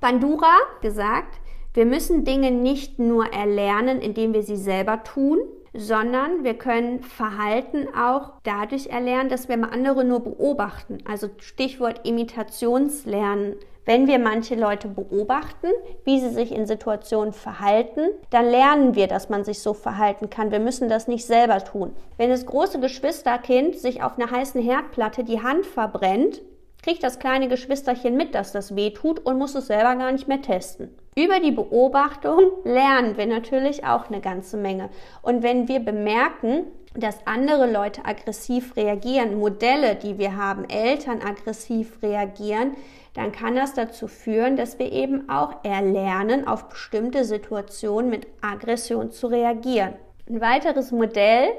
Bandura 0.00 0.56
gesagt, 0.80 1.40
wir 1.74 1.84
müssen 1.84 2.24
Dinge 2.24 2.50
nicht 2.50 2.98
nur 2.98 3.32
erlernen, 3.32 4.00
indem 4.00 4.32
wir 4.32 4.42
sie 4.42 4.56
selber 4.56 5.04
tun, 5.04 5.38
sondern 5.72 6.42
wir 6.42 6.54
können 6.54 7.00
Verhalten 7.02 7.86
auch 7.94 8.32
dadurch 8.42 8.88
erlernen, 8.88 9.28
dass 9.28 9.48
wir 9.48 9.72
andere 9.72 10.04
nur 10.04 10.20
beobachten. 10.20 10.98
Also 11.06 11.28
Stichwort 11.38 12.06
Imitationslernen. 12.08 13.56
Wenn 13.90 14.06
wir 14.06 14.20
manche 14.20 14.54
Leute 14.54 14.86
beobachten, 14.86 15.66
wie 16.04 16.20
sie 16.20 16.30
sich 16.30 16.52
in 16.52 16.64
Situationen 16.64 17.32
verhalten, 17.32 18.02
dann 18.30 18.48
lernen 18.48 18.94
wir, 18.94 19.08
dass 19.08 19.30
man 19.30 19.42
sich 19.42 19.58
so 19.58 19.74
verhalten 19.74 20.30
kann. 20.30 20.52
Wir 20.52 20.60
müssen 20.60 20.88
das 20.88 21.08
nicht 21.08 21.26
selber 21.26 21.58
tun. 21.64 21.96
Wenn 22.16 22.30
das 22.30 22.46
große 22.46 22.78
Geschwisterkind 22.78 23.76
sich 23.76 24.00
auf 24.00 24.16
einer 24.16 24.30
heißen 24.30 24.62
Herdplatte 24.62 25.24
die 25.24 25.42
Hand 25.42 25.66
verbrennt, 25.66 26.40
kriegt 26.84 27.02
das 27.02 27.18
kleine 27.18 27.48
Geschwisterchen 27.48 28.16
mit, 28.16 28.36
dass 28.36 28.52
das 28.52 28.76
weh 28.76 28.90
tut 28.90 29.26
und 29.26 29.38
muss 29.38 29.56
es 29.56 29.66
selber 29.66 29.96
gar 29.96 30.12
nicht 30.12 30.28
mehr 30.28 30.40
testen. 30.40 30.96
Über 31.16 31.40
die 31.40 31.50
Beobachtung 31.50 32.38
lernen 32.62 33.16
wir 33.16 33.26
natürlich 33.26 33.84
auch 33.84 34.08
eine 34.08 34.20
ganze 34.20 34.56
Menge. 34.56 34.90
Und 35.20 35.42
wenn 35.42 35.66
wir 35.66 35.80
bemerken, 35.80 36.66
dass 36.94 37.26
andere 37.26 37.70
Leute 37.70 38.04
aggressiv 38.04 38.76
reagieren, 38.76 39.38
Modelle, 39.38 39.94
die 39.94 40.18
wir 40.18 40.36
haben, 40.36 40.68
Eltern 40.68 41.22
aggressiv 41.22 42.02
reagieren, 42.02 42.76
dann 43.14 43.32
kann 43.32 43.56
das 43.56 43.74
dazu 43.74 44.08
führen, 44.08 44.56
dass 44.56 44.78
wir 44.78 44.92
eben 44.92 45.28
auch 45.28 45.64
erlernen, 45.64 46.46
auf 46.46 46.68
bestimmte 46.68 47.24
Situationen 47.24 48.10
mit 48.10 48.26
Aggression 48.40 49.10
zu 49.10 49.28
reagieren. 49.28 49.94
Ein 50.28 50.40
weiteres 50.40 50.92
Modell, 50.92 51.50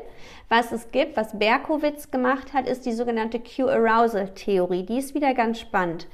was 0.47 0.71
es 0.71 0.91
gibt, 0.91 1.17
was 1.17 1.37
Berkowitz 1.37 2.09
gemacht 2.09 2.53
hat, 2.53 2.69
ist 2.69 2.85
die 2.85 2.93
sogenannte 2.93 3.39
Q-Arousal-Theorie. 3.39 4.83
Die 4.83 4.97
ist 4.97 5.13
wieder 5.13 5.33
ganz 5.33 5.59
spannend. 5.59 6.07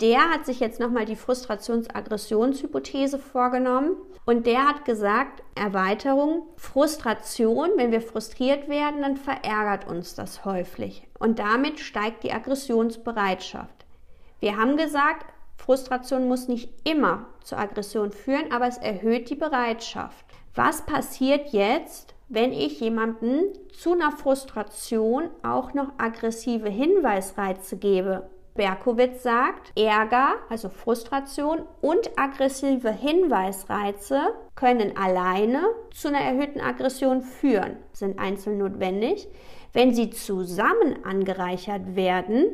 Der 0.00 0.30
hat 0.30 0.44
sich 0.44 0.58
jetzt 0.58 0.80
nochmal 0.80 1.04
die 1.04 1.14
Frustrations-Aggressionshypothese 1.14 3.18
vorgenommen 3.18 3.96
und 4.26 4.46
der 4.46 4.66
hat 4.66 4.84
gesagt, 4.84 5.44
Erweiterung, 5.54 6.48
Frustration, 6.56 7.70
wenn 7.76 7.92
wir 7.92 8.00
frustriert 8.00 8.68
werden, 8.68 9.02
dann 9.02 9.16
verärgert 9.16 9.86
uns 9.86 10.16
das 10.16 10.44
häufig 10.44 11.06
und 11.20 11.38
damit 11.38 11.78
steigt 11.78 12.24
die 12.24 12.32
Aggressionsbereitschaft. 12.32 13.86
Wir 14.40 14.56
haben 14.56 14.76
gesagt, 14.76 15.26
Frustration 15.56 16.28
muss 16.28 16.48
nicht 16.48 16.70
immer 16.82 17.26
zur 17.42 17.58
Aggression 17.58 18.10
führen, 18.10 18.52
aber 18.52 18.66
es 18.66 18.78
erhöht 18.78 19.30
die 19.30 19.36
Bereitschaft. 19.36 20.24
Was 20.54 20.84
passiert 20.84 21.52
jetzt, 21.52 22.14
wenn 22.28 22.52
ich 22.52 22.80
jemanden 22.80 23.44
zu 23.72 23.92
einer 23.92 24.12
Frustration 24.12 25.30
auch 25.42 25.72
noch 25.72 25.92
aggressive 25.98 26.68
Hinweisreize 26.68 27.76
gebe? 27.76 28.28
Berkowitz 28.54 29.24
sagt, 29.24 29.72
Ärger, 29.76 30.34
also 30.48 30.68
Frustration 30.68 31.62
und 31.80 32.10
aggressive 32.16 32.92
Hinweisreize 32.92 34.20
können 34.54 34.96
alleine 34.96 35.60
zu 35.92 36.08
einer 36.08 36.20
erhöhten 36.20 36.60
Aggression 36.60 37.22
führen, 37.22 37.76
sind 37.92 38.20
einzeln 38.20 38.58
notwendig. 38.58 39.28
Wenn 39.72 39.92
sie 39.92 40.10
zusammen 40.10 41.04
angereichert 41.04 41.96
werden, 41.96 42.46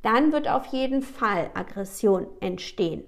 dann 0.00 0.32
wird 0.32 0.48
auf 0.48 0.64
jeden 0.66 1.02
Fall 1.02 1.50
Aggression 1.52 2.26
entstehen. 2.40 3.04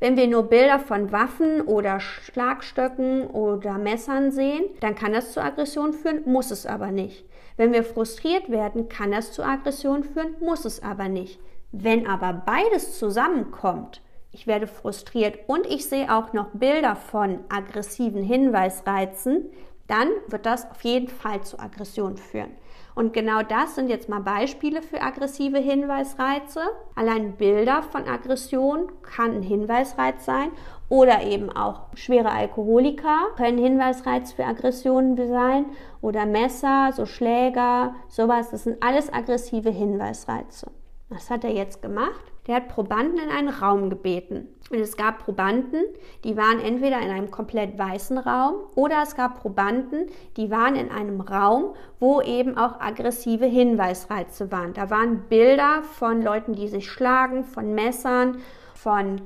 Wenn 0.00 0.16
wir 0.16 0.26
nur 0.26 0.42
Bilder 0.42 0.80
von 0.80 1.12
Waffen 1.12 1.62
oder 1.62 2.00
Schlagstöcken 2.00 3.28
oder 3.28 3.78
Messern 3.78 4.32
sehen, 4.32 4.64
dann 4.80 4.96
kann 4.96 5.12
das 5.12 5.32
zu 5.32 5.40
Aggression 5.40 5.92
führen, 5.92 6.22
muss 6.26 6.50
es 6.50 6.66
aber 6.66 6.90
nicht. 6.90 7.24
Wenn 7.56 7.72
wir 7.72 7.84
frustriert 7.84 8.50
werden, 8.50 8.88
kann 8.88 9.12
das 9.12 9.32
zu 9.32 9.42
Aggression 9.42 10.02
führen, 10.02 10.34
muss 10.40 10.64
es 10.64 10.82
aber 10.82 11.08
nicht. 11.08 11.40
Wenn 11.72 12.06
aber 12.06 12.32
beides 12.32 12.98
zusammenkommt, 12.98 14.00
ich 14.30 14.46
werde 14.46 14.66
frustriert 14.66 15.38
und 15.46 15.66
ich 15.66 15.88
sehe 15.88 16.14
auch 16.14 16.32
noch 16.32 16.48
Bilder 16.52 16.96
von 16.96 17.40
aggressiven 17.48 18.22
Hinweisreizen, 18.22 19.50
dann 19.86 20.08
wird 20.28 20.46
das 20.46 20.70
auf 20.70 20.82
jeden 20.82 21.08
Fall 21.08 21.42
zu 21.42 21.58
Aggression 21.58 22.16
führen. 22.16 22.50
Und 22.94 23.12
genau 23.12 23.42
das 23.42 23.74
sind 23.74 23.88
jetzt 23.88 24.08
mal 24.08 24.20
Beispiele 24.20 24.80
für 24.80 25.02
aggressive 25.02 25.58
Hinweisreize. 25.58 26.60
Allein 26.94 27.36
Bilder 27.36 27.82
von 27.82 28.08
Aggression 28.08 28.90
kann 29.02 29.36
ein 29.36 29.42
Hinweisreiz 29.42 30.24
sein 30.24 30.50
oder 30.88 31.22
eben 31.22 31.50
auch 31.50 31.82
schwere 31.94 32.30
Alkoholiker 32.30 33.18
können 33.36 33.58
Hinweisreiz 33.58 34.32
für 34.32 34.44
Aggressionen 34.44 35.16
sein 35.28 35.66
oder 36.00 36.24
Messer, 36.24 36.90
so 36.94 37.04
Schläger, 37.04 37.94
sowas. 38.08 38.50
Das 38.50 38.64
sind 38.64 38.82
alles 38.82 39.12
aggressive 39.12 39.70
Hinweisreize. 39.70 40.70
Was 41.08 41.30
hat 41.30 41.44
er 41.44 41.52
jetzt 41.52 41.82
gemacht? 41.82 42.32
Der 42.48 42.56
hat 42.56 42.68
Probanden 42.68 43.18
in 43.18 43.30
einen 43.30 43.48
Raum 43.48 43.90
gebeten. 43.90 44.48
Und 44.70 44.80
es 44.80 44.96
gab 44.96 45.20
Probanden, 45.20 45.84
die 46.24 46.36
waren 46.36 46.58
entweder 46.58 47.00
in 47.00 47.10
einem 47.10 47.30
komplett 47.30 47.78
weißen 47.78 48.18
Raum 48.18 48.54
oder 48.74 49.02
es 49.02 49.14
gab 49.14 49.40
Probanden, 49.40 50.06
die 50.36 50.50
waren 50.50 50.74
in 50.74 50.90
einem 50.90 51.20
Raum, 51.20 51.74
wo 52.00 52.20
eben 52.20 52.58
auch 52.58 52.80
aggressive 52.80 53.46
Hinweisreize 53.46 54.50
waren. 54.50 54.74
Da 54.74 54.90
waren 54.90 55.28
Bilder 55.28 55.82
von 55.82 56.22
Leuten, 56.22 56.54
die 56.54 56.66
sich 56.66 56.90
schlagen, 56.90 57.44
von 57.44 57.74
Messern, 57.74 58.38
von 58.74 59.20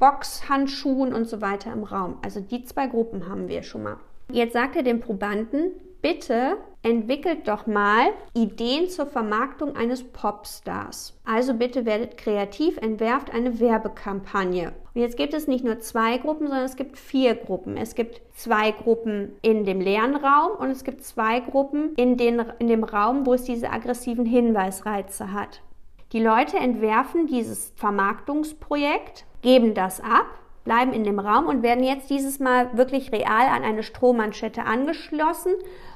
Boxhandschuhen 0.00 1.12
und 1.12 1.26
so 1.26 1.40
weiter 1.40 1.72
im 1.72 1.84
Raum. 1.84 2.18
Also 2.24 2.40
die 2.40 2.64
zwei 2.64 2.88
Gruppen 2.88 3.28
haben 3.28 3.46
wir 3.46 3.62
schon 3.62 3.84
mal. 3.84 3.98
Jetzt 4.32 4.54
sagt 4.54 4.74
er 4.74 4.82
dem 4.82 5.00
Probanden, 5.00 5.72
bitte 6.02 6.56
entwickelt 6.82 7.46
doch 7.46 7.66
mal 7.66 8.10
Ideen 8.34 8.88
zur 8.88 9.06
Vermarktung 9.06 9.76
eines 9.76 10.02
Popstars. 10.02 11.18
Also 11.24 11.54
bitte 11.54 11.84
werdet 11.84 12.16
kreativ, 12.16 12.78
entwerft 12.78 13.32
eine 13.32 13.60
Werbekampagne. 13.60 14.72
Und 14.94 15.00
jetzt 15.00 15.16
gibt 15.16 15.34
es 15.34 15.46
nicht 15.46 15.64
nur 15.64 15.78
zwei 15.80 16.18
Gruppen, 16.18 16.48
sondern 16.48 16.64
es 16.64 16.76
gibt 16.76 16.98
vier 16.98 17.34
Gruppen. 17.34 17.76
Es 17.76 17.94
gibt 17.94 18.22
zwei 18.34 18.70
Gruppen 18.70 19.32
in 19.42 19.64
dem 19.64 19.80
leeren 19.80 20.16
Raum 20.16 20.52
und 20.58 20.70
es 20.70 20.84
gibt 20.84 21.04
zwei 21.04 21.40
Gruppen 21.40 21.94
in, 21.96 22.16
den, 22.16 22.42
in 22.58 22.68
dem 22.68 22.84
Raum, 22.84 23.26
wo 23.26 23.34
es 23.34 23.44
diese 23.44 23.70
aggressiven 23.70 24.24
Hinweisreize 24.24 25.32
hat. 25.32 25.60
Die 26.12 26.22
Leute 26.22 26.56
entwerfen 26.56 27.26
dieses 27.26 27.72
Vermarktungsprojekt, 27.76 29.26
geben 29.42 29.74
das 29.74 30.00
ab 30.00 30.26
bleiben 30.64 30.92
in 30.92 31.04
dem 31.04 31.18
Raum 31.18 31.46
und 31.46 31.62
werden 31.62 31.84
jetzt 31.84 32.10
dieses 32.10 32.38
Mal 32.38 32.76
wirklich 32.76 33.12
real 33.12 33.46
an 33.48 33.62
eine 33.62 33.82
Strommanschette 33.82 34.64
angeschlossen 34.64 35.54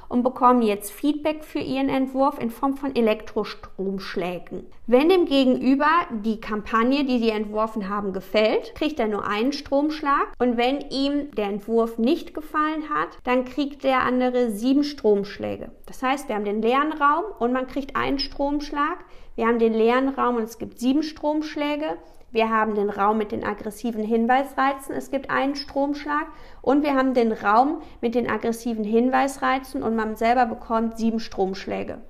und 0.09 0.23
bekommen 0.23 0.61
jetzt 0.61 0.91
Feedback 0.91 1.43
für 1.43 1.59
ihren 1.59 1.89
Entwurf 1.89 2.39
in 2.39 2.49
Form 2.49 2.75
von 2.75 2.95
Elektrostromschlägen. 2.95 4.65
Wenn 4.87 5.09
dem 5.09 5.25
Gegenüber 5.25 5.89
die 6.23 6.39
Kampagne, 6.39 7.05
die 7.05 7.19
sie 7.19 7.29
entworfen 7.29 7.89
haben, 7.89 8.13
gefällt, 8.13 8.75
kriegt 8.75 8.99
er 8.99 9.07
nur 9.07 9.25
einen 9.25 9.51
Stromschlag 9.51 10.27
und 10.37 10.57
wenn 10.57 10.81
ihm 10.91 11.31
der 11.31 11.45
Entwurf 11.45 11.97
nicht 11.97 12.33
gefallen 12.33 12.89
hat, 12.93 13.09
dann 13.23 13.45
kriegt 13.45 13.83
der 13.83 14.03
andere 14.03 14.51
sieben 14.51 14.83
Stromschläge. 14.83 15.71
Das 15.87 16.03
heißt, 16.03 16.27
wir 16.27 16.35
haben 16.35 16.45
den 16.45 16.61
leeren 16.61 16.93
Raum 16.93 17.25
und 17.39 17.51
man 17.51 17.67
kriegt 17.67 17.95
einen 17.95 18.19
Stromschlag. 18.19 19.05
Wir 19.35 19.47
haben 19.47 19.59
den 19.59 19.73
leeren 19.73 20.09
Raum 20.09 20.37
und 20.37 20.43
es 20.43 20.57
gibt 20.57 20.79
sieben 20.79 21.03
Stromschläge. 21.03 21.97
Wir 22.31 22.49
haben 22.49 22.75
den 22.75 22.89
Raum 22.89 23.17
mit 23.17 23.31
den 23.31 23.43
aggressiven 23.43 24.03
Hinweisreizen, 24.03 24.95
es 24.95 25.11
gibt 25.11 25.29
einen 25.29 25.55
Stromschlag 25.55 26.27
und 26.61 26.83
wir 26.83 26.95
haben 26.95 27.13
den 27.13 27.31
Raum 27.31 27.81
mit 28.01 28.15
den 28.15 28.29
aggressiven 28.29 28.83
Hinweisreizen 28.83 29.83
und 29.83 29.95
man 29.95 30.15
selber 30.15 30.45
bekommt 30.45 30.97
sieben 30.97 31.19
Stromschläge. 31.19 32.01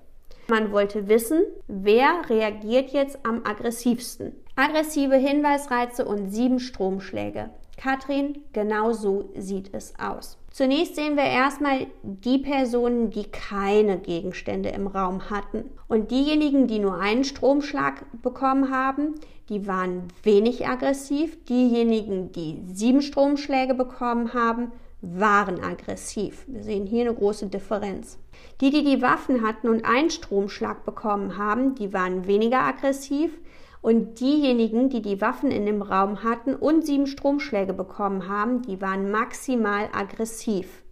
Man 0.47 0.71
wollte 0.71 1.07
wissen, 1.07 1.41
wer 1.67 2.21
reagiert 2.29 2.91
jetzt 2.91 3.19
am 3.25 3.41
aggressivsten. 3.45 4.33
Aggressive 4.55 5.15
Hinweisreize 5.15 6.05
und 6.05 6.29
sieben 6.29 6.59
Stromschläge. 6.59 7.49
Katrin, 7.77 8.43
genau 8.53 8.93
so 8.93 9.31
sieht 9.35 9.73
es 9.73 9.93
aus. 9.99 10.37
Zunächst 10.51 10.95
sehen 10.95 11.17
wir 11.17 11.25
erstmal 11.25 11.87
die 12.03 12.37
Personen, 12.37 13.09
die 13.09 13.25
keine 13.25 13.97
Gegenstände 13.97 14.69
im 14.69 14.87
Raum 14.87 15.29
hatten. 15.29 15.65
Und 15.89 16.11
diejenigen, 16.11 16.67
die 16.67 16.79
nur 16.79 16.97
einen 16.97 17.25
Stromschlag 17.25 18.05
bekommen 18.21 18.71
haben, 18.71 19.15
die 19.49 19.67
waren 19.67 20.07
wenig 20.23 20.67
aggressiv. 20.67 21.43
Diejenigen, 21.45 22.31
die 22.31 22.61
sieben 22.73 23.01
Stromschläge 23.01 23.73
bekommen 23.73 24.33
haben, 24.33 24.71
waren 25.01 25.63
aggressiv. 25.63 26.45
Wir 26.47 26.63
sehen 26.63 26.87
hier 26.87 27.01
eine 27.01 27.13
große 27.13 27.47
Differenz. 27.47 28.17
Die, 28.61 28.71
die 28.71 28.83
die 28.83 29.01
Waffen 29.01 29.45
hatten 29.45 29.69
und 29.69 29.85
einen 29.85 30.09
Stromschlag 30.09 30.83
bekommen 30.83 31.37
haben, 31.37 31.75
die 31.75 31.93
waren 31.93 32.27
weniger 32.27 32.61
aggressiv. 32.61 33.37
Und 33.81 34.19
diejenigen, 34.19 34.89
die 34.89 35.03
die 35.03 35.21
Waffen 35.21 35.51
in 35.51 35.67
dem 35.67 35.83
Raum 35.83 36.23
hatten 36.23 36.55
und 36.55 36.85
sieben 36.87 37.05
Stromschläge 37.05 37.73
bekommen 37.73 38.27
haben, 38.27 38.63
die 38.63 38.81
waren 38.81 39.11
maximal 39.11 39.89
aggressiv. 39.93 40.83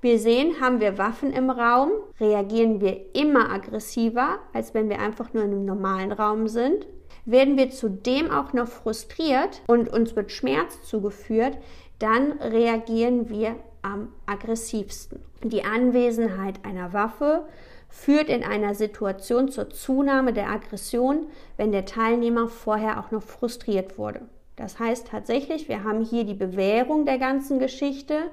Wir 0.00 0.18
sehen, 0.18 0.58
haben 0.58 0.80
wir 0.80 0.96
Waffen 0.96 1.30
im 1.30 1.50
Raum, 1.50 1.90
reagieren 2.18 2.80
wir 2.80 3.14
immer 3.14 3.52
aggressiver, 3.52 4.38
als 4.54 4.72
wenn 4.72 4.88
wir 4.88 4.98
einfach 4.98 5.34
nur 5.34 5.44
in 5.44 5.50
einem 5.50 5.66
normalen 5.66 6.12
Raum 6.12 6.48
sind. 6.48 6.86
Werden 7.24 7.56
wir 7.56 7.70
zudem 7.70 8.30
auch 8.30 8.52
noch 8.52 8.68
frustriert 8.68 9.62
und 9.66 9.88
uns 9.88 10.16
wird 10.16 10.32
Schmerz 10.32 10.82
zugeführt, 10.82 11.58
dann 11.98 12.32
reagieren 12.40 13.28
wir 13.28 13.56
am 13.82 14.08
aggressivsten. 14.26 15.20
Die 15.42 15.64
Anwesenheit 15.64 16.64
einer 16.64 16.92
Waffe 16.92 17.46
führt 17.88 18.28
in 18.28 18.44
einer 18.44 18.74
Situation 18.74 19.48
zur 19.48 19.70
Zunahme 19.70 20.32
der 20.32 20.48
Aggression, 20.48 21.26
wenn 21.56 21.72
der 21.72 21.86
Teilnehmer 21.86 22.48
vorher 22.48 23.00
auch 23.00 23.10
noch 23.10 23.22
frustriert 23.22 23.98
wurde. 23.98 24.22
Das 24.56 24.78
heißt 24.78 25.08
tatsächlich, 25.08 25.68
wir 25.68 25.84
haben 25.84 26.04
hier 26.04 26.24
die 26.24 26.34
Bewährung 26.34 27.06
der 27.06 27.18
ganzen 27.18 27.58
Geschichte. 27.58 28.30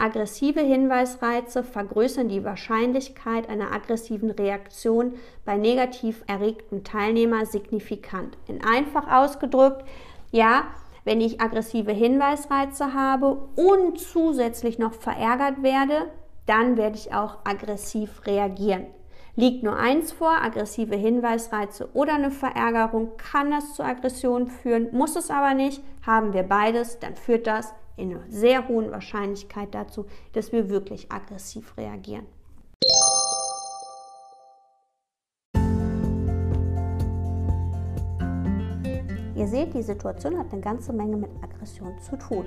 Aggressive 0.00 0.60
Hinweisreize 0.60 1.62
vergrößern 1.62 2.28
die 2.28 2.42
Wahrscheinlichkeit 2.42 3.50
einer 3.50 3.72
aggressiven 3.72 4.30
Reaktion 4.30 5.14
bei 5.44 5.58
negativ 5.58 6.24
erregtem 6.26 6.84
Teilnehmer 6.84 7.44
signifikant. 7.44 8.38
In 8.48 8.64
einfach 8.64 9.12
ausgedrückt, 9.12 9.84
ja, 10.30 10.64
wenn 11.04 11.20
ich 11.20 11.42
aggressive 11.42 11.92
Hinweisreize 11.92 12.94
habe 12.94 13.48
und 13.56 14.00
zusätzlich 14.00 14.78
noch 14.78 14.94
verärgert 14.94 15.62
werde, 15.62 16.10
dann 16.46 16.78
werde 16.78 16.96
ich 16.96 17.12
auch 17.12 17.38
aggressiv 17.44 18.26
reagieren. 18.26 18.86
Liegt 19.36 19.62
nur 19.62 19.76
eins 19.76 20.12
vor, 20.12 20.32
aggressive 20.42 20.96
Hinweisreize 20.96 21.90
oder 21.92 22.14
eine 22.14 22.30
Verärgerung, 22.30 23.16
kann 23.18 23.50
das 23.50 23.74
zu 23.74 23.82
Aggression 23.82 24.48
führen, 24.48 24.88
muss 24.92 25.14
es 25.14 25.30
aber 25.30 25.52
nicht. 25.52 25.82
Haben 26.06 26.32
wir 26.32 26.42
beides, 26.42 26.98
dann 26.98 27.16
führt 27.16 27.46
das 27.46 27.74
einer 27.98 28.20
sehr 28.28 28.68
hohen 28.68 28.90
Wahrscheinlichkeit 28.90 29.74
dazu, 29.74 30.06
dass 30.32 30.52
wir 30.52 30.68
wirklich 30.68 31.10
aggressiv 31.10 31.76
reagieren. 31.76 32.26
Ihr 39.40 39.48
seht, 39.48 39.72
die 39.72 39.82
Situation 39.82 40.38
hat 40.38 40.52
eine 40.52 40.60
ganze 40.60 40.92
Menge 40.92 41.16
mit 41.16 41.30
Aggression 41.42 41.98
zu 41.98 42.18
tun. 42.18 42.44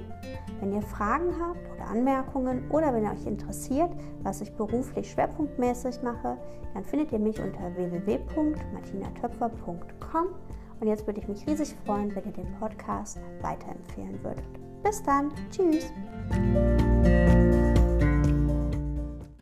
Wenn 0.59 0.73
ihr 0.73 0.83
Fragen 0.83 1.33
habt 1.41 1.67
oder 1.73 1.87
Anmerkungen 1.87 2.69
oder 2.69 2.93
wenn 2.93 3.03
ihr 3.03 3.11
euch 3.11 3.25
interessiert, 3.25 3.89
was 4.21 4.41
ich 4.41 4.53
beruflich 4.53 5.09
schwerpunktmäßig 5.09 6.03
mache, 6.03 6.37
dann 6.75 6.83
findet 6.83 7.11
ihr 7.11 7.17
mich 7.17 7.39
unter 7.39 7.75
www.martinatöpfer.com. 7.75 10.27
Und 10.79 10.87
jetzt 10.87 11.07
würde 11.07 11.19
ich 11.19 11.27
mich 11.27 11.47
riesig 11.47 11.75
freuen, 11.83 12.15
wenn 12.15 12.25
ihr 12.25 12.31
den 12.31 12.53
Podcast 12.59 13.17
weiterempfehlen 13.41 14.23
würdet. 14.23 14.62
Bis 14.83 15.01
dann, 15.01 15.31
tschüss! 15.49 15.93